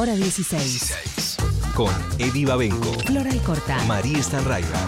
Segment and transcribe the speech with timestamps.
[0.00, 0.62] hora 16.
[0.62, 1.36] 16.
[1.74, 3.76] Con Eddie Babenco, Flora y Corta.
[3.84, 4.78] María Stanraiva.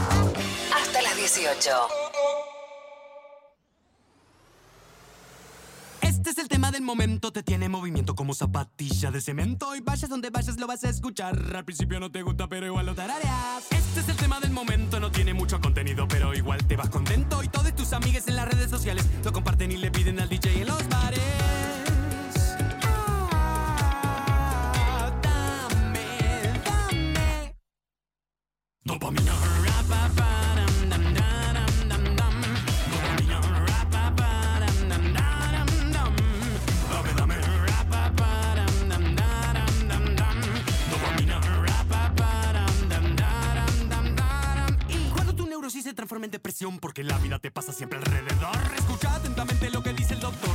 [0.75, 1.71] Hasta las 18.
[6.01, 10.09] Este es el tema del momento, te tiene movimiento como zapatilla de cemento y vayas
[10.09, 11.57] donde vayas lo vas a escuchar.
[11.57, 13.67] Al principio no te gusta, pero igual lo tarareas.
[13.71, 17.43] Este es el tema del momento, no tiene mucho contenido, pero igual te vas contento
[17.43, 20.63] y todos tus amigues en las redes sociales lo comparten y le piden al DJ
[20.63, 21.82] en los bares.
[44.17, 44.77] Daram.
[44.89, 48.57] Y cuando tu neurosis se transforma en depresión porque la vida te pasa siempre alrededor,
[48.77, 50.51] escucha atentamente lo que dice el doctor.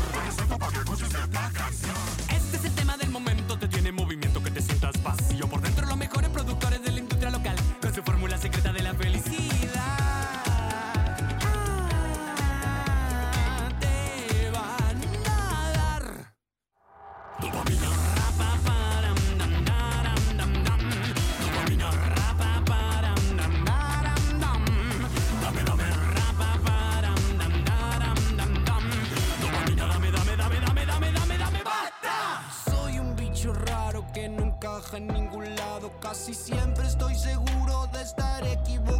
[34.97, 35.91] En ningún lado.
[36.01, 38.96] Casi siempre estoy seguro de estar equivocado.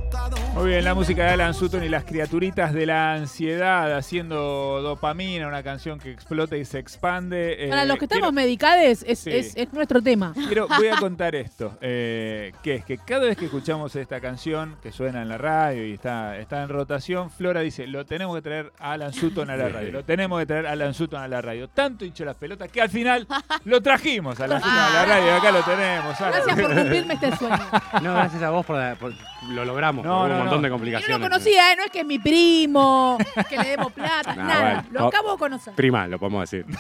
[0.54, 5.48] Muy bien, la música de Alan Sutton y las criaturitas de la ansiedad haciendo dopamina,
[5.48, 7.66] una canción que explota y se expande.
[7.66, 9.30] Eh, Para los que estamos quiero- medicales, es, Sí.
[9.32, 10.34] es- es nuestro tema.
[10.34, 14.76] Quiero, voy a contar esto, eh, que es que cada vez que escuchamos esta canción
[14.82, 18.42] que suena en la radio y está, está en rotación, Flora dice, lo tenemos que
[18.42, 21.28] traer a Alan Sutton a la radio, lo tenemos que traer a Alan Sutton a
[21.28, 21.68] la radio.
[21.70, 23.28] Tanto hincho las pelotas que al final
[23.66, 26.20] lo trajimos a Alan Sutton a la radio, acá lo tenemos.
[26.20, 26.32] Alan.
[26.44, 27.60] Gracias por cumplirme este sueño.
[28.02, 29.14] No, gracias a vos por, la- por-
[29.50, 30.04] lo logramos.
[30.04, 30.62] No, Hubo un no, montón no.
[30.62, 31.18] de Y no complicaciones.
[31.20, 31.76] lo conocía, ¿eh?
[31.78, 33.18] no es que es mi primo,
[33.50, 34.74] que le demos plata, Nah, nada.
[34.84, 35.00] bueno.
[35.00, 35.74] Lo acabo de conocer.
[35.76, 36.66] Prima, lo podemos decir.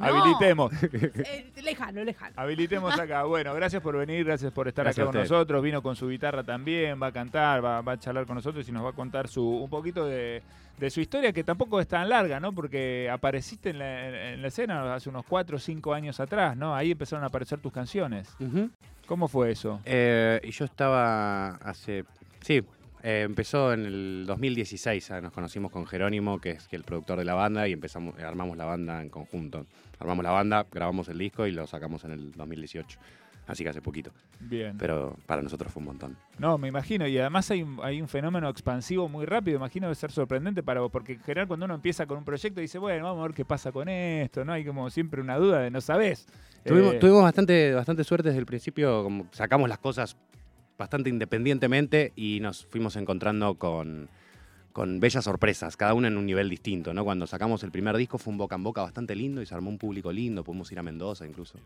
[0.00, 0.72] No, Habilitemos.
[0.82, 2.32] eh, lejano, lejano.
[2.36, 3.24] Habilitemos acá.
[3.24, 5.30] Bueno, gracias por venir, gracias por estar Gracias acá con ustedes.
[5.30, 5.62] nosotros.
[5.62, 8.72] Vino con su guitarra también, va a cantar, va, va a charlar con nosotros y
[8.72, 10.42] nos va a contar su, un poquito de,
[10.78, 12.52] de su historia, que tampoco es tan larga, ¿no?
[12.52, 16.74] Porque apareciste en la, en la escena hace unos 4 o 5 años atrás, ¿no?
[16.74, 18.34] Ahí empezaron a aparecer tus canciones.
[18.40, 18.70] Ujú.
[19.06, 19.80] ¿Cómo fue eso?
[19.84, 22.04] Eh, y yo estaba hace.
[22.40, 22.62] Sí,
[23.02, 25.10] eh, empezó en el 2016.
[25.10, 28.24] ah, Nos conocimos con Jerónimo, que es el productor de la banda, y empezamos, eh,
[28.24, 29.66] armamos la banda en conjunto.
[29.98, 32.98] Armamos la banda, grabamos el disco y lo sacamos en el 2018.
[33.46, 34.12] Así que hace poquito.
[34.38, 34.76] Bien.
[34.78, 36.16] Pero para nosotros fue un montón.
[36.38, 37.08] No, me imagino.
[37.08, 39.56] Y además hay un, hay un fenómeno expansivo muy rápido.
[39.56, 40.90] Imagino debe ser sorprendente para vos.
[40.92, 43.44] Porque en general cuando uno empieza con un proyecto dice, bueno, vamos a ver qué
[43.44, 44.52] pasa con esto, ¿no?
[44.52, 46.28] Hay como siempre una duda de no sabés.
[46.64, 50.16] Tuvimos, Eh, tuvimos bastante, bastante suerte desde el principio, como sacamos las cosas
[50.80, 54.08] bastante independientemente y nos fuimos encontrando con,
[54.72, 56.94] con bellas sorpresas, cada una en un nivel distinto.
[56.94, 57.04] ¿no?
[57.04, 59.68] Cuando sacamos el primer disco fue un boca en boca bastante lindo y se armó
[59.68, 61.58] un público lindo, pudimos ir a Mendoza incluso.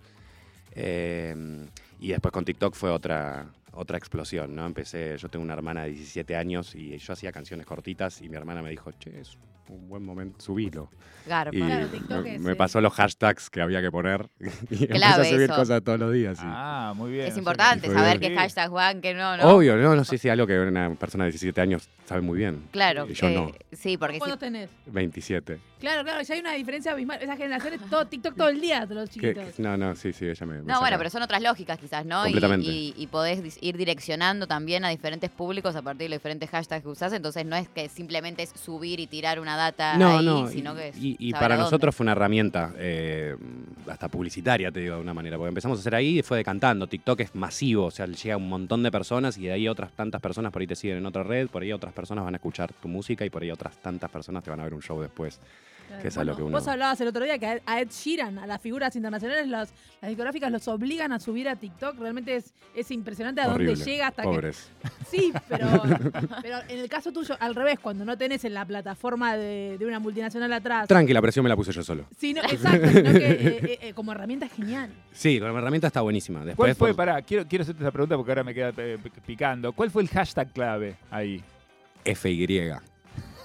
[0.73, 1.65] Eh,
[2.01, 4.67] y después con TikTok fue otra, otra explosión, ¿no?
[4.67, 8.37] Empecé, yo tengo una hermana de 17 años y yo hacía canciones cortitas y mi
[8.37, 9.37] hermana me dijo, che, es
[9.69, 10.91] un buen momento, subilo.
[11.27, 11.57] Garpa.
[11.57, 12.55] Y Claro, TikTok me, es, me eh.
[12.55, 14.29] pasó los hashtags que había que poner
[14.71, 15.55] y empecé a subir eso.
[15.57, 16.39] cosas todos los días.
[16.39, 17.27] y- Ah, muy bien.
[17.27, 19.49] Es que- importante saber qué hashtag Juan, qué no, ¿no?
[19.55, 22.65] Obvio, no, no sé si algo que una persona de 17 años sabe muy bien.
[22.73, 23.07] Claro.
[23.09, 24.45] Y yo eh, no, Sí, porque ¿Cuántos sí.
[24.45, 24.69] tenés?
[24.87, 25.59] 27.
[25.81, 27.23] Claro, claro, ya hay una diferencia abismal.
[27.23, 29.59] Esas generaciones, todo TikTok todo el día, los Que- chiquitos.
[29.59, 30.55] no, no, sí, sí, ella me.
[30.57, 30.81] me No, saca.
[30.81, 32.21] bueno, pero son otras lógicas quizás, ¿no?
[32.21, 32.67] Y- Completamente.
[32.71, 36.83] Y, y podés ir direccionando también a diferentes públicos a partir de los diferentes hashtags
[36.83, 37.13] que usás.
[37.15, 40.75] Entonces no es que simplemente es subir y tirar una data No, ahí, no, sino
[40.75, 43.35] que es y- para nosotros fue una herramienta, eh,
[43.89, 46.87] hasta publicitaria, te digo de una manera, porque empezamos a hacer ahí y fue decantando.
[46.87, 49.93] TikTok es masivo, o sea, llega a un montón de personas y de ahí otras
[49.93, 52.37] tantas personas por ahí te siguen en otra red, por ahí otras personas van a
[52.37, 55.01] escuchar tu música y por ahí otras tantas personas te van a ver un show
[55.01, 55.41] después.
[56.03, 58.39] Que es a lo que uno- Vos hablabas el otro día que a Ed Sheeran,
[58.39, 61.99] a las figuras internacionales, las, las discográficas los obligan a subir a TikTok.
[61.99, 64.71] Realmente es, es impresionante a Horrible, dónde llega hasta pobres.
[64.83, 64.89] que.
[65.15, 65.67] Sí, pero,
[66.43, 69.87] pero en el caso tuyo, al revés, cuando no tenés en la plataforma de, de
[69.87, 70.89] una multinacional atrás.
[70.89, 72.07] Tranqui, la presión me la puse yo solo.
[72.21, 74.91] exacto, sino que eh, eh, eh, como herramienta es genial.
[75.13, 76.41] Sí, la herramienta está buenísima.
[76.41, 78.99] ¿Cuál Después fue, por- pará, quiero, quiero hacerte esa pregunta porque ahora me queda eh,
[79.27, 79.73] picando.
[79.73, 81.43] ¿Cuál fue el hashtag clave ahí?
[82.05, 82.73] FY.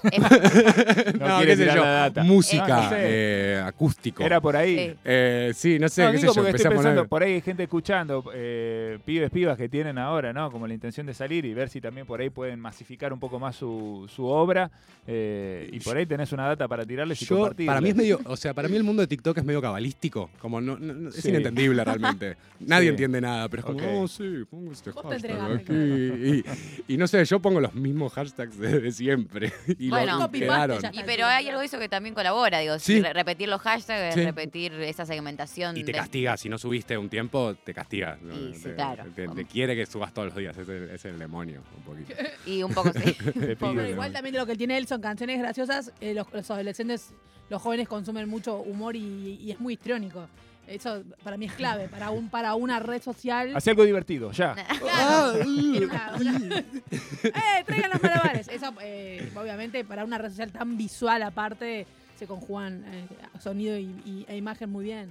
[1.18, 2.96] No No, qué sé yo, música, No, no sé.
[3.00, 4.22] eh, acústico.
[4.22, 4.76] Era por ahí.
[4.90, 4.96] Sí.
[5.04, 6.76] Eh, sí, no sé, No, qué sé digo porque estoy poner...
[6.82, 10.50] pensando, por ahí hay gente escuchando, eh, pibes, pibas que tienen ahora, ¿no?
[10.50, 13.38] Como la intención de salir y ver si también por ahí pueden masificar un poco
[13.38, 14.70] más su, su obra.
[15.06, 18.20] eh, y por ahí tenés una data para tirarles y Yo, para mí es medio,
[18.24, 21.08] o sea, para mí el mundo de TikTok es medio cabalístico, como no, no- no-
[21.08, 21.28] es Sí.
[21.30, 22.36] inentendible realmente.
[22.60, 22.88] Nadie Sí.
[22.90, 23.84] entiende nada, pero es como, Ok.
[24.04, 25.72] oh sí, pongo este hashtag aquí.
[25.72, 26.44] Y,
[26.94, 29.52] y no sé, yo pongo los mismos hashtags desde siempre.
[29.78, 30.30] Y lo- Bueno.
[30.32, 30.80] y quedaron.
[30.80, 33.00] ya y pero hay algo de eso que también colabora, digo, Sí.
[33.02, 34.24] re- repetir los hashtags, Sí.
[34.24, 35.76] repetir esa segmentación.
[35.76, 38.18] Y te de- castiga, si no subiste un tiempo, te castiga.
[38.22, 39.04] Y sí, te, claro.
[39.14, 42.14] te- te quiere que subas todos los días, es el, es el demonio, un poquito.
[42.46, 43.14] Y un poco sí.
[43.60, 44.14] Pero igual ¿no?
[44.14, 45.92] también lo que tiene él son canciones graciosas.
[46.00, 47.12] eh, los, los adolescentes,
[47.48, 50.28] los jóvenes consumen mucho humor y, y es muy histriónico.
[50.70, 51.88] Eso para mí es clave.
[51.88, 53.54] Para, un, para una red social.
[53.56, 54.54] Hacé algo divertido, ya.
[54.78, 55.32] Claro.
[55.44, 58.48] Una- una- ¡Eh, traigan los malabares!
[58.48, 61.86] Eso, eh, obviamente, para una red social tan visual aparte,
[62.18, 63.06] se conjugan eh,
[63.40, 65.08] sonido y, y- e imagen muy bien.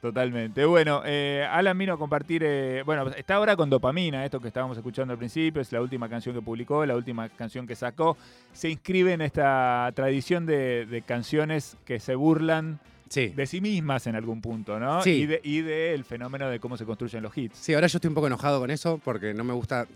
[0.00, 0.66] Totalmente.
[0.66, 4.76] Bueno, eh, Alan vino a compartir, eh, bueno, está ahora con Dopamina, esto que estábamos
[4.76, 8.18] escuchando al principio, es la última canción que publicó, la última canción que sacó.
[8.52, 13.28] Se inscribe en esta tradición de, de canciones que se burlan Sí.
[13.28, 15.02] de sí mismas en algún punto, ¿no?
[15.02, 15.10] Sí.
[15.10, 17.56] Y, de- y del fenómeno de cómo se construyen los hits.
[17.58, 19.86] Sí, ahora yo estoy un poco enojado con eso porque no me gusta.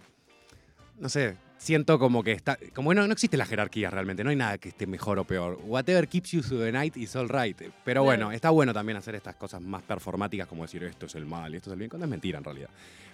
[1.00, 2.58] No sé, siento como que está.
[2.75, 5.58] Como no, no existe la jerarquía realmente, no hay nada que esté mejor o peor.
[5.64, 7.60] Whatever keeps you through the night is all right.
[7.84, 11.26] Pero bueno, está bueno también hacer estas cosas más performáticas, como decir esto es el
[11.26, 12.70] mal y esto es el bien, cuando es mentira en realidad.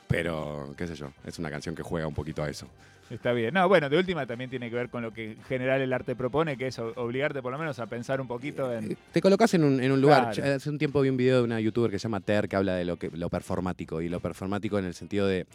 [0.06, 2.68] Pero, qué sé yo, es una canción que juega un poquito a eso.
[3.10, 3.52] Está bien.
[3.52, 6.16] No, bueno, de última también tiene que ver con lo que en general el arte
[6.16, 8.92] propone, que es obligarte por lo menos a pensar un poquito en...
[8.92, 10.32] Eh, Te colocas en un, en un lugar.
[10.32, 10.54] Claro.
[10.54, 12.74] Hace un tiempo vi un video de una youtuber que se llama Ter que habla
[12.74, 14.00] de lo, que, lo performático.
[14.00, 15.46] Y lo performático en el sentido de.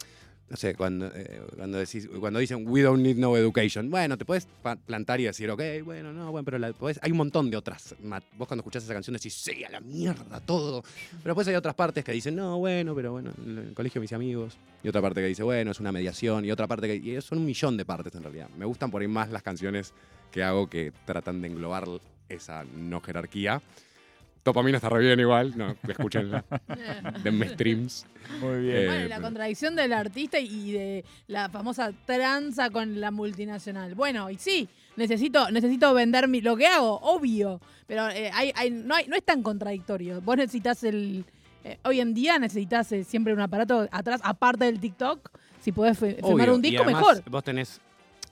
[0.50, 3.88] No sé, cuando, eh, cuando, decís, cuando dicen we don't need no education.
[3.88, 4.48] Bueno, te puedes
[4.84, 7.94] plantar y decir, ok, bueno, no, bueno, pero la- podés- hay un montón de otras.
[8.36, 10.82] Vos cuando escuchás esa canción decís, sí, a la mierda, todo.
[10.82, 14.12] Pero después hay otras partes que dicen, no, bueno, pero bueno, en el colegio mis
[14.12, 14.56] amigos.
[14.82, 16.44] Y otra parte que dice, bueno, es una mediación.
[16.44, 16.96] Y otra parte que.
[16.96, 18.48] Y son un millón de partes en realidad.
[18.58, 19.94] Me gustan por ahí más las canciones
[20.32, 21.84] que hago que tratan de englobar
[22.28, 23.62] esa no jerarquía.
[24.42, 26.44] Topamina está re bien igual, no, escúchenla,
[27.22, 28.06] denme streams.
[28.40, 28.76] Muy bien.
[28.76, 33.10] Eh, Bueno, y la pero- contradicción del artista y de la famosa tranza con la
[33.10, 33.94] multinacional.
[33.94, 37.60] Bueno, y sí, necesito, necesito vender mi, lo que hago, obvio.
[37.86, 40.20] Pero eh, hay, hay- no, hay- no es tan contradictorio.
[40.22, 41.24] Vos necesitas el.
[41.64, 45.30] eh, hoy en día necesitas eh, siempre un aparato atrás, aparte del TikTok.
[45.60, 47.22] Si podés Obvio, un disco, mejor.
[47.28, 47.82] Vos tenés,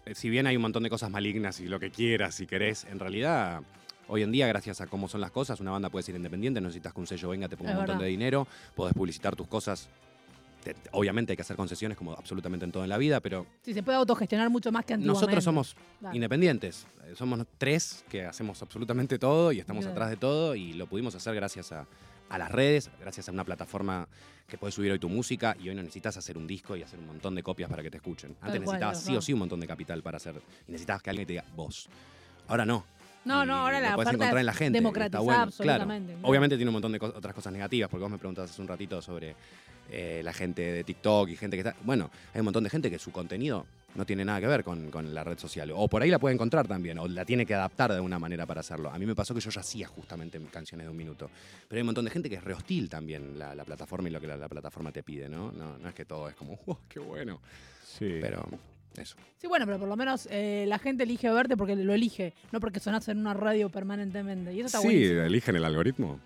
[0.06, 2.84] eh, si bien hay un montón de cosas malignas y lo que quieras, si querés,
[2.90, 3.60] en realidad,
[4.08, 6.66] hoy en día, gracias a cómo son las cosas, una banda puede ser independiente, no
[6.68, 8.04] necesitas que un sello venga, te ponga Es un montón verdad.
[8.06, 9.88] de dinero, podés publicitar tus cosas.
[10.64, 13.72] Te- obviamente hay que hacer concesiones como absolutamente en todo en la vida, pero Sí,
[13.72, 15.20] se puede autogestionar mucho más que antiguamente.
[15.26, 15.76] nosotros somos
[16.12, 16.86] independientes.
[17.06, 21.14] Eh, Somos tres que hacemos absolutamente todo y estamos atrás de todo y lo pudimos
[21.14, 21.86] hacer gracias a,
[22.28, 24.08] a las redes, gracias a una plataforma
[24.48, 26.98] que puedes subir hoy tu música y hoy no necesitas hacer un disco y hacer
[26.98, 28.32] un montón de copias para que te escuchen.
[28.40, 30.34] Antes Tal necesitabas sí o sí un montón de capital para hacer
[30.66, 31.88] y necesitabas que alguien te diga vos.
[32.48, 32.84] Ahora no.
[33.24, 34.78] No, no, ahora la puedes encontrar en la gente.
[34.78, 35.42] democratizada está bueno.
[35.42, 36.28] absolutamente, Claro.
[36.28, 38.68] Obviamente tiene un montón de co- otras cosas negativas, porque vos me preguntabas hace un
[38.68, 39.34] ratito sobre
[39.90, 41.76] eh, la gente de TikTok y gente que está.
[41.84, 44.90] Bueno, hay un montón de gente que su contenido no tiene nada que ver con,
[44.90, 45.70] con la red social.
[45.74, 48.46] O por ahí la puede encontrar también, o la tiene que adaptar de alguna manera
[48.46, 48.90] para hacerlo.
[48.90, 51.30] A mí me pasó que yo ya hacía justamente canciones de un minuto.
[51.68, 54.12] Pero hay un montón de gente que es re hostil también la, la plataforma y
[54.12, 55.52] lo que la, la plataforma te pide, ¿no?
[55.52, 55.78] ¿no?
[55.78, 57.40] No es que todo es como, ¡oh, qué bueno!
[57.82, 58.18] Sí.
[58.20, 58.46] Pero
[59.00, 59.16] eso.
[59.36, 62.60] Sí, bueno, pero por lo menos eh, la gente elige verte porque lo elige, no
[62.60, 64.52] porque sonás en una radio permanentemente.
[64.52, 65.20] Y eso está buenísimo.
[65.22, 66.20] eligen el algoritmo.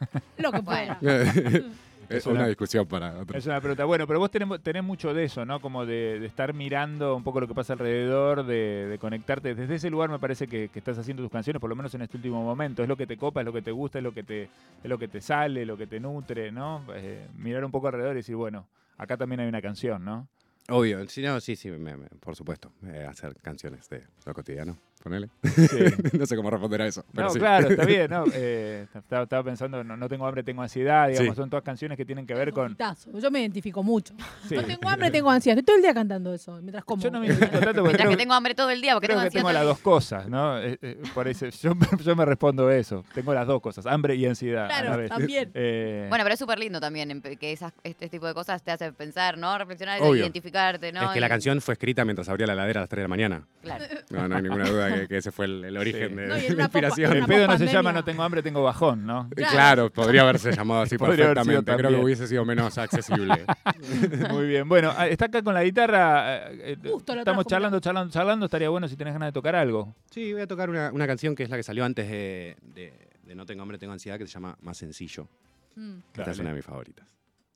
[0.38, 0.98] Lo que fuera.
[2.08, 3.36] es una discusión para otro.
[3.36, 3.84] Es una pregunta.
[3.84, 5.60] Bueno, pero vos tenés, tenés mucho de eso, ¿no?
[5.60, 9.54] Como de, de estar mirando un poco lo que pasa alrededor, de, de conectarte.
[9.54, 12.02] Desde ese lugar me parece que, que estás haciendo tus canciones, por lo menos en
[12.02, 12.82] este último momento.
[12.82, 14.50] Es lo que te copa, es lo que te gusta, es lo que te, es
[14.84, 16.84] lo que te sale, lo que te nutre, ¿no?
[16.94, 18.66] Eh, mirar un poco alrededor y decir, bueno,
[18.96, 20.28] acá también hay una canción, ¿no?
[20.70, 22.72] Obvio, sí, no, sí, sí, me- por supuesto.
[22.84, 25.28] eh, hacer canciones de lo cotidiano, ponele.
[25.42, 25.66] Sí.
[26.18, 27.04] no sé cómo responder a eso.
[27.14, 27.38] Pero No, sí.
[27.38, 28.24] claro, está bien, ¿no?
[28.34, 31.40] Eh, estaba, estaba pensando, no, no tengo hambre, tengo ansiedad, digamos, Sí.
[31.40, 32.76] son todas canciones que tienen que ver con...
[33.14, 34.14] Yo me identifico mucho.
[34.48, 34.54] Sí.
[34.54, 35.58] No tengo hambre, tengo ansiedad.
[35.58, 37.02] Estoy todo el día cantando eso, mientras como.
[37.02, 39.06] Yo no me identifico tanto porque Mientras creo que tengo hambre todo el día, porque
[39.08, 40.58] Creo tengo que tengo las dos cosas, ¿no?
[40.60, 41.72] Eh, eh, por eso, yo,
[42.04, 43.04] yo me respondo eso.
[43.14, 45.08] Tengo las dos cosas, hambre y ansiedad a la Claro, vez.
[45.10, 45.50] también.
[45.54, 46.06] Eh.
[46.08, 48.94] Bueno, pero es súper lindo también en- que esas, este tipo de cosas te hacen
[48.94, 49.56] pensar, ¿no?
[49.58, 50.22] Reflexionar, Obvio.
[50.22, 51.02] identificarte, ¿no?
[51.04, 53.08] Es que la canción fue escrita mientras abría la ladera a las 3 de la
[53.08, 53.42] mañana.
[53.62, 53.84] Claro.
[54.10, 56.14] No, no hay ninguna duda que, que ese fue el, el origen Sí.
[56.16, 57.10] de, No, de la inspiración.
[57.12, 59.28] popa- El pedo no se llama no tengo hambre, tengo bajón, ¿no?
[59.34, 59.52] Claro.
[59.52, 61.76] Claro, podría haberse llamado así perfectamente.
[61.76, 63.44] Creo que hubiese sido menos accesible.
[64.30, 64.68] Muy bien.
[64.68, 66.48] Bueno, ah, está acá con la guitarra.
[66.52, 68.44] eh, eh, Justo Estamos trajo, charlando, charlando, charlando.
[68.46, 69.94] Estaría bueno si tenés ganas de tocar algo.
[70.10, 73.08] Sí, voy a tocar una, una canción que es la que salió antes de, de-
[73.22, 75.28] de No tengo hambre, tengo ansiedad, que se llama Más sencillo.
[75.76, 75.98] Mm.
[76.08, 76.32] Esta Dale.
[76.32, 77.06] es una de mis favoritas,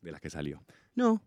[0.02, 0.62] de las que salió.
[0.94, 1.22] No.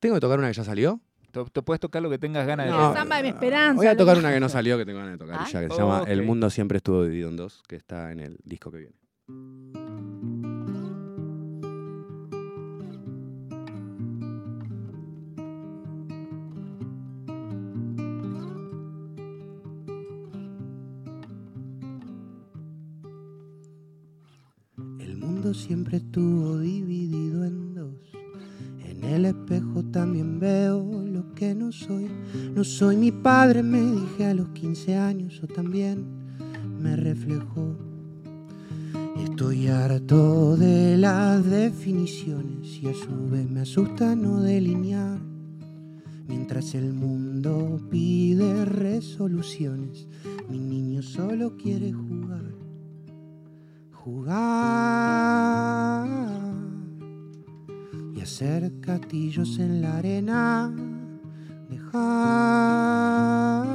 [0.00, 1.00] ¿Tengo que tocar una que ya salió?
[1.32, 2.78] Te, te puedes tocar lo que tengas ganas de No.
[2.78, 2.94] tocar.
[2.96, 3.74] Samba de mi esperanza.
[3.76, 5.48] Voy a tocar una que no salió, que tengo ganas de tocar Ah.
[5.50, 6.26] ya, que se llama El Ok.
[6.26, 10.02] mundo siempre estuvo dividido en dos, que está en el disco que viene.
[24.98, 27.94] El mundo siempre estuvo dividido en dos.
[28.86, 30.78] En el espejo también veo
[31.42, 32.08] que no soy.
[32.54, 36.06] No soy mi padre, me dije a los 15 años, o también
[36.78, 37.76] me reflejó.
[39.24, 45.18] Estoy harto de las definiciones y a su vez me asusta no delinear.
[46.28, 50.06] Mientras el mundo pide resoluciones,
[50.48, 52.54] mi niño solo quiere jugar.
[53.90, 54.36] Jugar
[58.14, 60.91] y hacer castillos en la arena.
[61.92, 63.66] Dejar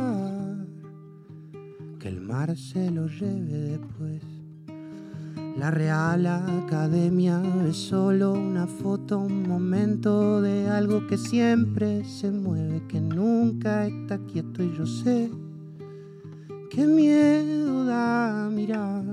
[1.99, 4.23] que el mar se lo lleve después.
[5.55, 12.81] La Real Academia es solo una foto, un momento de algo que siempre se mueve,
[12.87, 15.29] que nunca está quieto y yo sé
[16.71, 19.03] que miedo da mirar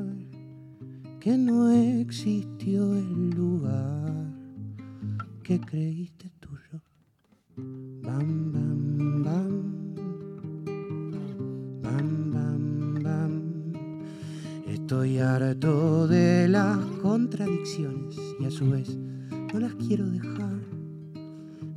[1.21, 4.35] que no existió el lugar
[5.43, 6.81] que creíste tuyo.
[8.03, 8.74] Bam, bam.
[14.85, 18.95] Estoy harto de las contradicciones y a su vez
[19.55, 20.61] no las quiero dejar.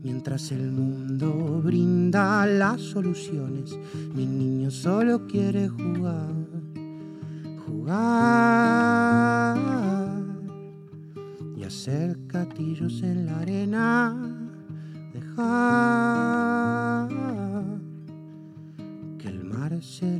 [0.03, 3.79] Mientras el mundo brinda las soluciones,
[4.13, 6.33] mi niño solo quiere jugar.
[7.65, 9.57] Jugar
[11.55, 14.17] y hacer castillos en la arena.
[15.13, 17.07] Dejar
[19.17, 20.16] que el mar se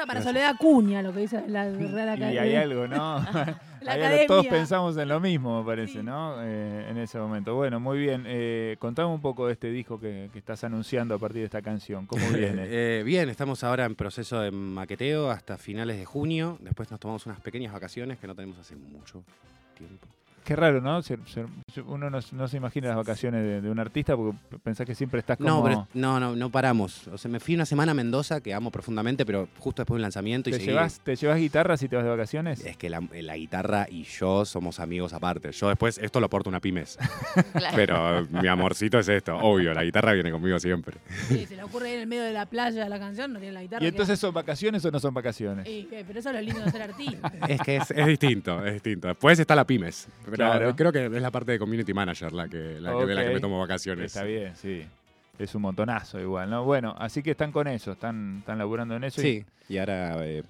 [0.00, 2.42] gusta para Soledad Cuña lo que dice la Real Y Academia.
[2.42, 3.24] hay algo, ¿no?
[3.80, 6.02] La Hay algo, todos pensamos en lo mismo, me parece, Sí.
[6.02, 6.34] ¿no?
[6.42, 7.54] Eh, en ese momento.
[7.54, 8.24] Bueno, muy bien.
[8.26, 11.62] Eh, contame un poco de este disco que, que estás anunciando a partir de esta
[11.62, 12.04] canción.
[12.06, 12.64] ¿Cómo viene?
[12.66, 16.58] Eh, bien, estamos ahora en proceso de maqueteo hasta finales de junio.
[16.60, 19.22] Después nos tomamos unas pequeñas vacaciones que no tenemos hace mucho
[19.78, 20.06] tiempo.
[20.50, 21.00] Qué raro, ¿no?
[21.00, 24.84] Se- se- uno no, no se imagina las vacaciones de, de un artista porque pensás
[24.84, 25.48] que siempre estás como...
[25.48, 27.06] No, pero- no, no, no paramos.
[27.06, 29.98] O sea, me fui una semana a Mendoza, que amo profundamente, pero justo después de
[29.98, 32.64] un lanzamiento y ¿Te seguí- llevas, ¿Te llevas guitarra si te vas de vacaciones?
[32.66, 35.52] Es que la, la guitarra y yo somos amigos aparte.
[35.52, 36.98] Yo después, esto lo aporto a una pymes.
[37.52, 37.76] Claro.
[37.76, 40.96] Pero mi amorcito es esto, obvio, la guitarra viene conmigo siempre.
[41.28, 43.52] Sí, se le ocurre ahí en el medio de la playa la canción, no tiene
[43.52, 43.84] la guitarra.
[43.84, 45.66] ¿Y entonces son vacaciones o no son vacaciones?
[45.68, 46.04] Sí, ¿qué?
[46.04, 47.32] pero eso es lo lindo de ser artista.
[47.48, 49.06] Es que es, es distinto, es distinto.
[49.06, 50.08] Después está la pymes.
[50.24, 50.76] Pero Claro.
[50.76, 53.34] creo que es la parte de community manager la que, la que- de la que
[53.34, 54.06] me tomo vacaciones.
[54.06, 54.84] Está bien, sí.
[55.38, 56.64] Es un montonazo igual, ¿no?
[56.64, 59.20] Bueno, así que están con eso, están, están laburando en eso.
[59.22, 60.42] Sí, y ahora eh,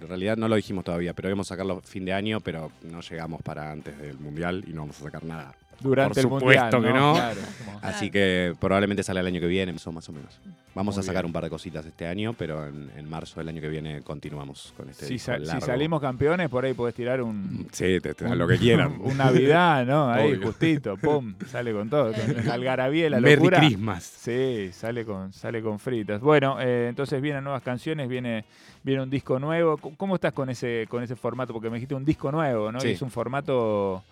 [0.00, 3.00] en realidad no lo dijimos todavía, pero íbamos a sacarlo fin de año, pero no
[3.00, 5.54] llegamos para antes del mundial y no vamos a sacar nada.
[5.80, 6.92] durante Por el supuesto mundial.
[6.92, 7.14] que no.
[7.14, 7.40] Claro,
[7.84, 10.40] Así que probablemente sale el año que viene, eso más o menos.
[10.74, 11.26] Vamos Muy a sacar bien.
[11.28, 14.72] un par de cositas este año, pero en, en marzo del año que viene continuamos
[14.76, 15.66] con este si, disco sa- si largo.
[15.66, 17.68] salimos campeones, por ahí podés tirar un.
[17.70, 18.96] Sí, te, te un- lo que quieran.
[19.00, 20.10] Un Navidad, ¿no?
[20.12, 20.46] Ahí, Obvio.
[20.48, 22.12] justito, pum, sale con todo.
[22.12, 23.58] Con la algarabía, la Merry locura.
[23.58, 24.02] Christmas.
[24.02, 26.20] Sí, sale con, sale con fritas.
[26.20, 28.44] Bueno, eh, entonces vienen nuevas canciones, viene,
[28.82, 29.76] viene un disco nuevo.
[29.76, 31.52] ¿Cómo estás con ese, con ese formato?
[31.52, 32.80] Porque me dijiste un disco nuevo, ¿no?
[32.80, 32.88] Sí.
[32.88, 34.02] Y es un formato.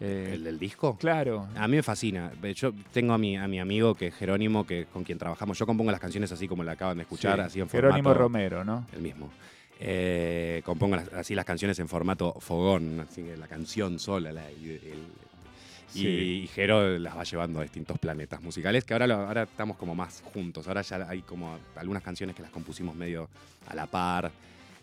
[0.00, 0.96] Eh, ¿El del disco?
[0.98, 1.46] Claro.
[1.56, 2.32] A mí me fascina.
[2.54, 5.58] Yo tengo a mi, a mi amigo que es Jerónimo, que con quien trabajamos.
[5.58, 8.18] Yo compongo las canciones así como la acaban de escuchar, Sí, así en Jerónimo formato.
[8.18, 8.86] Romero, ¿no?
[8.92, 9.30] El mismo.
[9.78, 14.30] Eh, compongo las- así las canciones en formato fogón, así que la canción sola.
[14.32, 14.98] la- y, el-
[15.94, 16.06] y- Sí.
[16.44, 19.94] y Jero las va llevando a distintos planetas musicales, que ahora, lo- ahora estamos como
[19.94, 20.68] más juntos.
[20.68, 23.28] Ahora ya hay como algunas canciones que las compusimos medio
[23.66, 24.30] a la par.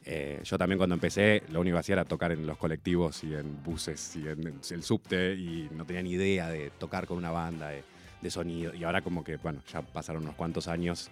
[0.10, 3.34] Eh, yo también cuando empecé, lo único que hacía era tocar en los colectivos y
[3.34, 7.30] en buses y en el subte y no tenía ni idea de tocar con una
[7.30, 7.84] banda, de,
[8.22, 8.74] de sonido.
[8.74, 11.12] Y ahora como que, bueno, ya pasaron unos cuantos años.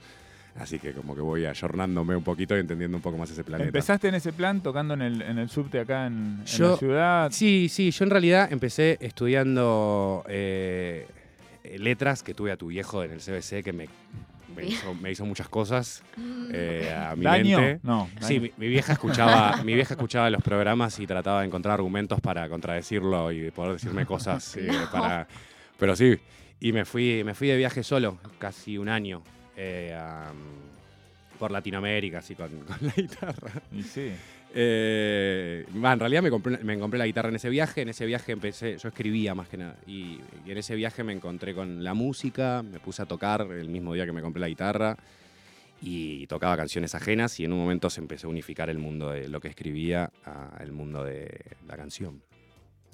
[0.58, 3.68] Así que como que voy ayornándome un poquito y entendiendo un poco más ese planeta.
[3.68, 7.32] ¿Empezaste en ese plan tocando en el, en el subte acá en, la ciudad?
[7.34, 11.06] Sí, sí, yo en realidad empecé estudiando eh,
[11.78, 13.90] letras que tuve a tu viejo en el CBC que me,
[14.56, 16.04] me, hizo, me hizo muchas cosas
[16.52, 17.60] eh, a mi ¿Daño?
[17.60, 17.80] mente.
[17.84, 18.10] No.
[18.22, 22.20] Sí, mi, mi vieja escuchaba, mi vieja escuchaba los programas y trataba de encontrar argumentos
[22.22, 25.28] para contradecirlo y poder decirme cosas eh, para.
[25.78, 26.18] Pero sí,
[26.60, 29.24] y me fui, me fui de viaje solo, casi un año,
[29.58, 29.98] eh,
[31.38, 33.62] por Latinoamérica, así con, con la guitarra.
[33.72, 34.12] Y sí.
[34.54, 37.82] Eh, en realidad me compré, me compré la guitarra en ese viaje.
[37.82, 39.76] En ese viaje empecé, yo escribía más que nada.
[39.86, 43.94] Y, en ese viaje me encontré con la música, me puse a tocar el mismo
[43.94, 44.98] día que me compré la guitarra.
[45.82, 49.28] Y tocaba canciones ajenas y en un momento se empezó a unificar el mundo de
[49.28, 51.30] lo que escribía al mundo de
[51.68, 52.22] la canción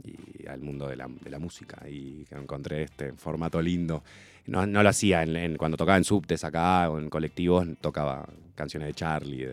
[0.03, 1.07] y al mundo de la,
[1.39, 1.77] música.
[1.87, 4.03] Y que encontré este formato lindo.
[4.47, 5.23] No, lo hacía
[5.57, 9.47] cuando tocaba en subtes acá o en colectivos, tocaba canciones de Charlie,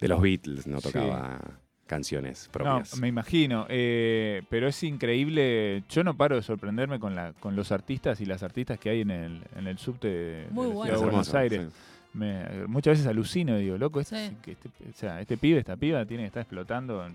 [0.00, 0.90] de los Beatles, no Sí.
[0.92, 1.40] tocaba
[1.86, 2.98] canciones No, propias.
[3.00, 3.66] me imagino.
[3.68, 5.84] eh, pero es increíble.
[5.88, 9.02] Yo no paro de sorprenderme con, la, con los artistas y las artistas que hay
[9.02, 10.84] en el, en el subte de, Muy de la bueno.
[10.84, 11.60] ciudad Es de Buenos hermoso, Aires.
[11.72, 12.18] sí.
[12.18, 14.36] Me- muchas veces alucino, digo, loco, este, Sí.
[14.50, 17.14] este, o sea, este pibe, esta piba, tiene que estar explotando en-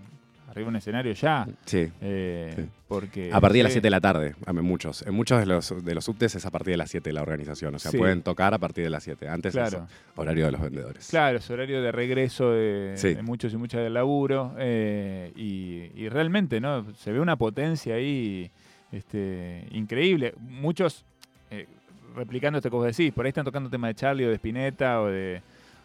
[0.52, 1.46] arriba de un escenario ya.
[1.64, 1.88] Sí.
[2.00, 2.64] eh, Sí.
[2.86, 3.76] Porque, A partir de las sí.
[3.76, 5.02] 7 de la tarde, a muchos.
[5.06, 7.74] En muchos de los, de los subtes es a partir de las 7 la organización.
[7.74, 7.96] O sea, Sí.
[7.98, 9.28] pueden tocar a partir de las 7.
[9.28, 9.86] Antes Claro.
[9.88, 11.08] es horario de los vendedores.
[11.08, 13.14] Claro, es horario de regreso de, Sí.
[13.14, 14.54] de muchos y muchas del laburo.
[14.58, 16.92] eh, y, y realmente, ¿no?
[16.96, 18.50] Se ve una potencia ahí
[18.92, 20.34] este, increíble.
[20.38, 21.04] Muchos,
[21.50, 21.66] eh,
[22.14, 25.00] replicando esto que vos decís, por ahí están tocando temas de Charlie o de Spinetta
[25.00, 25.40] o de.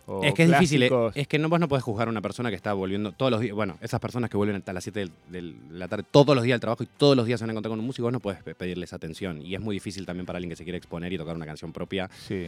[0.08, 2.22] O Es que es difícil, eh, es que no, vos no podés juzgar a una
[2.22, 5.00] persona que está volviendo todos los días, bueno, esas personas que vuelven hasta las 7
[5.02, 7.44] del- del- de la tarde todos los días al trabajo y todos los días se
[7.44, 9.42] van a encontrar con un músico, vos no podés pe- pedirles atención.
[9.42, 11.72] Y es muy difícil también para alguien que se quiere exponer y tocar una canción
[11.72, 12.10] propia.
[12.28, 12.48] Sí.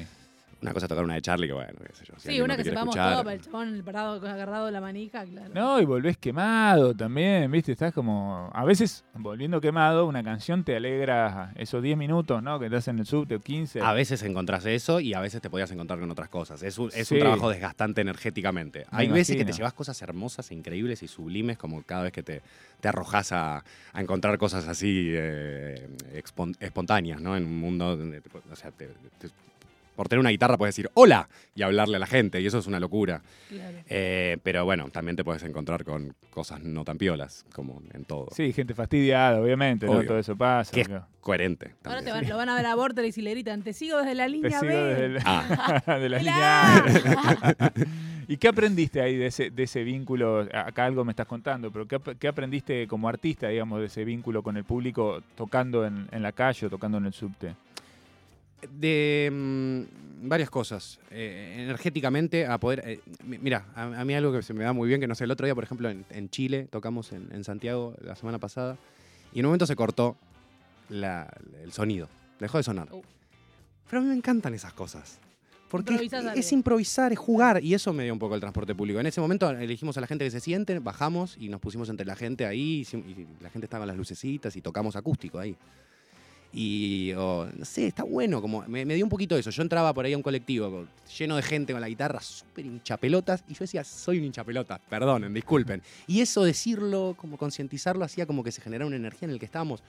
[0.62, 2.14] Una cosa es tocar una de Charlie, que bueno, qué sé yo.
[2.18, 3.14] si Sí, una que sepamos escuchar.
[3.14, 5.54] todo para el chabón el parado agarrado de la manija, claro.
[5.54, 7.72] No, y volvés quemado también, ¿viste?
[7.72, 8.50] Estás como.
[8.54, 12.60] A veces, volviendo quemado, una canción te alegra esos 10 minutos, ¿no?
[12.60, 13.80] Que estás en el subte o 15.
[13.82, 16.62] A veces encontrás eso y a veces te podías encontrar con otras cosas.
[16.62, 17.14] Es un, es Sí.
[17.16, 18.86] un trabajo desgastante energéticamente.
[18.92, 22.12] Me Hay veces que te llevas cosas hermosas, e increíbles y sublimes, como cada vez
[22.12, 22.42] que te,
[22.82, 23.64] te arrojas a,
[23.94, 25.88] a encontrar cosas así eh,
[26.60, 27.38] espontáneas, ¿no?
[27.38, 28.88] En un mundo donde, o sea, te-
[29.20, 29.30] te-
[30.00, 32.68] por tener una guitarra puedes decir hola y hablarle a la gente, y eso es
[32.68, 33.22] una locura.
[33.50, 33.80] Claro.
[33.90, 38.28] Eh, pero bueno, también te puedes encontrar con cosas no tan piolas, como en todo.
[38.32, 40.02] Sí, gente fastidiada, obviamente, ¿no?
[40.04, 40.72] Todo eso pasa.
[40.72, 40.90] Que es
[41.20, 41.76] coherente.
[41.84, 44.16] Ahora te van- lo van a ver a Vortex y le gritan, te sigo desde
[44.16, 44.78] la Te línea sigo B.
[44.78, 45.82] desde el- Ah.
[46.00, 47.72] de la línea A.
[48.30, 50.48] ¿Y qué aprendiste ahí de ese, de ese vínculo?
[50.54, 54.06] Acá algo me estás contando, pero ¿qué, ap- qué aprendiste como artista, digamos, de ese
[54.06, 57.56] vínculo con el público tocando en, en la calle o tocando en el subte?
[58.72, 61.00] De mm, varias cosas.
[61.12, 62.82] Eh, energéticamente, a poder.
[62.86, 65.16] eh, mi- mira, a, a mí algo que se me da muy bien, que no
[65.16, 68.38] sé, el otro día, por ejemplo, en, en Chile, tocamos en, en Santiago la semana
[68.40, 68.78] pasada,
[69.34, 70.18] y en un momento se cortó
[70.90, 71.32] la-
[71.64, 72.10] el sonido.
[72.40, 72.88] Dejó de sonar.
[72.92, 73.02] Uh.
[73.90, 75.20] Pero a mí me encantan esas cosas.
[75.70, 79.00] Porque es, es improvisar, es jugar, y eso me dio un poco el transporte público.
[79.00, 82.08] En ese momento elegimos a la gente que se siente, bajamos y nos pusimos entre
[82.08, 85.56] la gente ahí, y la gente estaba con las lucecitas y tocamos acústico ahí.
[86.52, 89.52] Y, no sé, está bueno, como me, me dio un poquito eso.
[89.52, 93.44] Yo entraba por ahí a un colectivo lleno de gente con la guitarra, súper hinchapelotas,
[93.48, 95.84] y yo decía, soy un hinchapelota, perdonen, disculpen.
[96.08, 99.46] Y eso decirlo, como concientizarlo, hacía como que se generara una energía en el que
[99.46, 99.84] estábamos,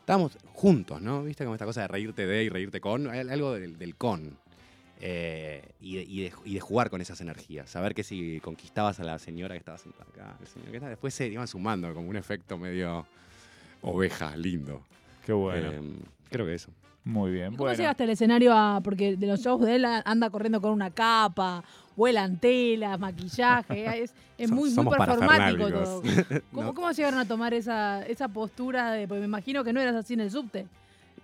[0.00, 1.24] estábamos juntos, ¿no?
[1.24, 1.42] ¿Viste?
[1.42, 4.36] Como esta cosa de reírte de y reírte con, algo del, del con.
[5.04, 7.68] Eh, y, de, y de- jugar con esas energías.
[7.68, 11.92] Saber que si conquistabas a la señora que estaba sentada acá, después se iban sumando
[11.92, 13.04] como un efecto medio
[13.80, 14.84] oveja, lindo.
[15.24, 15.70] Qué bueno.
[15.70, 15.80] Eh,
[16.30, 16.70] creo que eso.
[17.04, 17.46] Muy bien.
[17.52, 18.80] ¿Cómo Bueno, llegaste al escenario a.?
[18.82, 21.64] Porque de los shows de él anda corriendo con una capa,
[21.96, 24.04] vuelan telas, maquillaje.
[24.38, 26.02] Es, muy, muy performático todo.
[26.52, 26.74] ¿Cómo, No.
[26.74, 29.06] ¿Cómo llegaron a tomar esa, esa postura de.?
[29.06, 30.66] Porque me imagino que no eras así en el subte.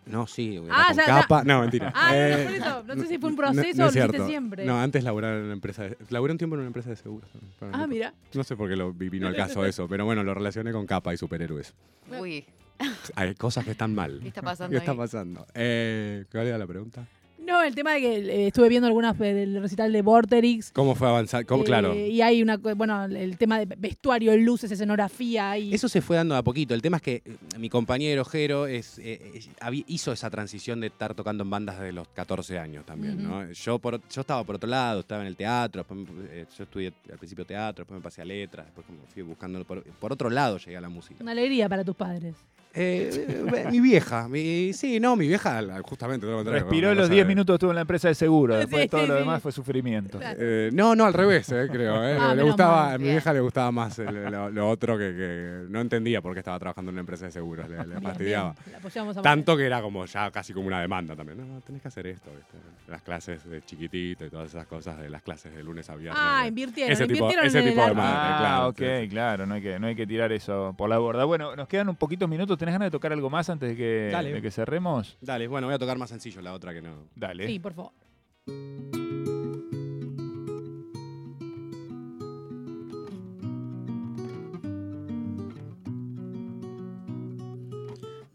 [0.07, 1.21] No, sí, Ah, con ya, ya.
[1.23, 1.43] capa.
[1.43, 1.93] No, mentira.
[1.97, 2.83] Ah, no, no, Eh.
[2.87, 4.65] No sé si fue un proceso no o lo hiciste siempre.
[4.65, 5.83] No, antes laburaba en una empresa.
[5.85, 7.29] De, laburé un tiempo en una empresa de seguros.
[7.73, 8.15] Ah, mira.
[8.35, 10.87] No sé por qué lo vi- vino al caso eso, pero bueno, lo relacioné con
[10.87, 11.75] capa y superhéroes.
[12.21, 12.45] Uy,
[13.15, 14.19] Hay cosas que están mal.
[14.21, 14.97] ¿qué está pasando ¿Qué está ahí?
[14.97, 15.47] pasando?
[15.55, 17.07] Eh, ¿Cuál era la pregunta?
[17.49, 20.71] No, el tema de que eh, estuve viendo algunas eh, del recital de Vorterix.
[20.71, 21.47] ¿Cómo fue avanzar?
[21.47, 21.95] ¿Cómo, eh, claro.
[21.95, 22.59] Y hay una.
[22.59, 25.57] Bueno, el tema de vestuario, luces, escenografía.
[25.57, 26.75] Y, Eso se fue dando de a poquito.
[26.75, 27.23] El tema es que
[27.57, 29.41] mi compañero Jero es, eh,
[29.87, 33.23] hizo esa transición de estar tocando en bandas desde los 14 años también.
[33.23, 33.51] ¿no?
[33.51, 36.93] yo, por, yo estaba por otro lado, estaba en el teatro, después me- yo estudié
[37.11, 40.29] al principio teatro, después me pasé a letras, después como fui buscando por, por otro
[40.29, 41.23] lado llegué a la música.
[41.23, 42.35] Una alegría para tus padres.
[42.81, 46.21] Eh, eh, mi vieja, mi, sí, no, mi vieja, justamente.
[46.27, 48.57] todo lo contrario, Respiró los cosa 10 de- minutos estuvo en la empresa de seguro.
[48.57, 49.19] Después Sí, todo lo sí.
[49.21, 50.19] demás fue sufrimiento.
[50.19, 50.39] Claro.
[50.41, 52.05] Eh, no, no, al revés, eh, creo.
[52.09, 52.17] eh.
[52.21, 52.95] Ah, le gustaba, mal.
[52.95, 53.15] a mi Bien.
[53.17, 56.59] vieja le gustaba más el- lo, lo otro que, que no entendía por qué estaba
[56.59, 57.69] trabajando en una empresa de seguros.
[57.69, 58.55] Le, fastidiaba.
[58.65, 61.39] bien, Tanto que era como ya casi como una demanda también.
[61.39, 62.57] No, tenés que hacer esto, ¿viste?
[62.89, 66.21] Las clases de chiquitito y todas esas cosas de las clases de lunes a viernes.
[66.23, 68.69] Ah, invirtieron, ese tipo, invirtieron ese tipo de madre, Ah, claro.
[68.69, 71.25] ok, claro, no hay, que, no hay que tirar eso por la borda.
[71.25, 72.57] Bueno, nos quedan un poquitos minutos.
[72.69, 74.31] ¿Tenés ganas de tocar algo más antes de que, Dale.
[74.31, 75.17] de que cerremos?
[75.23, 77.09] Dale, bueno, voy a tocar más sencillo la otra que no.
[77.17, 77.47] Dale.
[77.47, 77.93] Sí, por favor.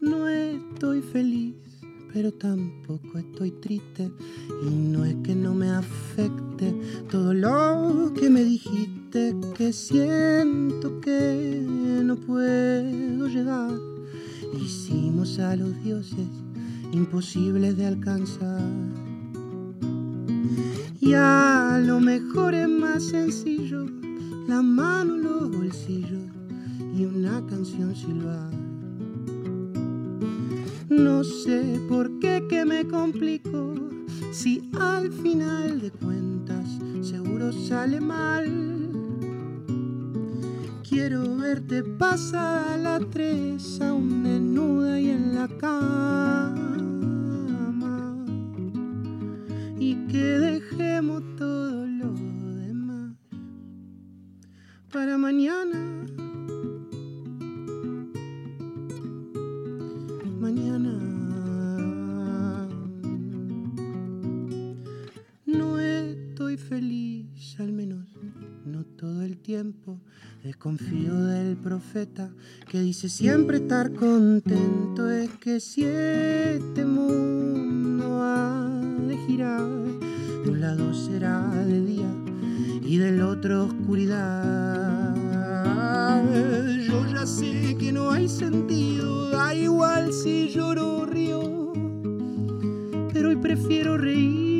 [0.00, 1.54] No estoy feliz,
[2.12, 4.10] pero tampoco estoy triste.
[4.64, 6.74] Y no es que no me afecte
[7.08, 11.62] todo lo que me dijiste, que siento que
[12.02, 12.93] no puedo.
[14.64, 16.26] Hicimos a los dioses
[16.90, 18.62] imposibles de alcanzar.
[21.02, 23.84] Y a lo mejor es más sencillo,
[24.48, 26.30] la mano los bolsillos
[26.96, 28.50] y una canción silbar.
[30.88, 33.74] No sé por qué que me complico,
[34.32, 36.66] si al final de cuentas
[37.02, 38.74] seguro sale mal.
[40.88, 44.22] Quiero verte pasada la tres, aún
[44.54, 46.63] desnuda y en la cama.
[72.74, 75.08] Que dice siempre estar contento.
[75.08, 78.68] Es que si este mundo ha
[79.06, 79.62] de girar,
[80.44, 82.12] de un lado será de día
[82.82, 85.14] y del otro oscuridad.
[86.84, 91.72] Yo ya sé que no hay sentido, da igual si lloro o río,
[93.12, 94.53] pero hoy prefiero reír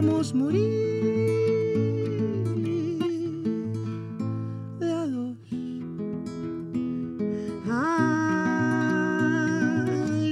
[0.00, 0.64] dejamos morir
[4.78, 5.36] de a.
[7.68, 9.04] Ah,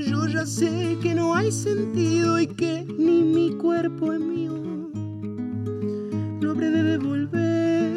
[0.07, 4.55] yo ya sé que no hay sentido y que ni mi cuerpo es mío.
[6.41, 7.93] Lo habré de devolver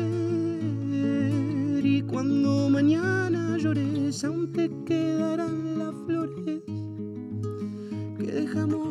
[1.85, 6.63] y cuando mañana llores aún te quedarán las flores
[8.19, 8.90] que dejamos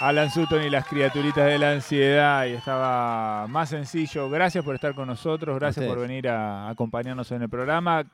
[0.00, 2.46] Alan Sutton y las criaturitas de la ansiedad.
[2.46, 4.28] Y estaba más sencillo.
[4.28, 5.58] Gracias por estar con nosotros.
[5.58, 8.02] Gracias por venir a acompañarnos en el programa.